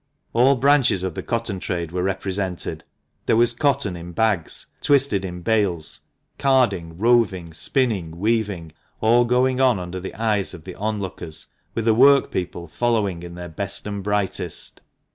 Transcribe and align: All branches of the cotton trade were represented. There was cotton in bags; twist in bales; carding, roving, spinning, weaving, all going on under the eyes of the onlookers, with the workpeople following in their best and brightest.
All 0.33 0.55
branches 0.55 1.03
of 1.03 1.13
the 1.13 1.21
cotton 1.21 1.59
trade 1.59 1.91
were 1.91 2.01
represented. 2.01 2.83
There 3.27 3.35
was 3.35 3.53
cotton 3.53 3.95
in 3.95 4.13
bags; 4.13 4.65
twist 4.81 5.13
in 5.13 5.41
bales; 5.43 5.99
carding, 6.39 6.97
roving, 6.97 7.53
spinning, 7.53 8.17
weaving, 8.17 8.71
all 8.99 9.25
going 9.25 9.61
on 9.61 9.77
under 9.77 9.99
the 9.99 10.15
eyes 10.15 10.55
of 10.55 10.63
the 10.63 10.73
onlookers, 10.73 11.45
with 11.75 11.85
the 11.85 11.93
workpeople 11.93 12.67
following 12.69 13.21
in 13.21 13.35
their 13.35 13.47
best 13.47 13.85
and 13.85 14.01
brightest. 14.03 14.81